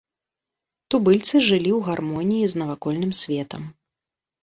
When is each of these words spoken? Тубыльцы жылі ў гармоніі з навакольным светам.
Тубыльцы 0.95 1.35
жылі 1.49 1.71
ў 1.77 1.91
гармоніі 1.91 2.51
з 2.57 2.65
навакольным 2.65 3.11
светам. 3.23 3.73